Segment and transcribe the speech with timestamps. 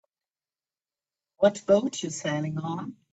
[1.37, 2.95] What boat you sailing on?